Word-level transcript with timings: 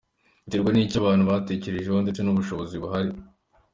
Biterwa 0.43 0.69
n’icyo 0.71 0.97
abantu 0.99 1.23
batekerejeho 1.31 1.99
ndetse 2.01 2.21
n’ubushobozi 2.23 2.75
buhari. 2.83 3.11